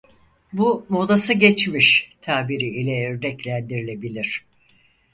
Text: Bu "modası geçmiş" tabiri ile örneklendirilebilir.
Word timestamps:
Bu 0.53 0.85
"modası 0.89 1.33
geçmiş" 1.33 2.09
tabiri 2.21 2.67
ile 2.69 3.11
örneklendirilebilir. 3.13 4.45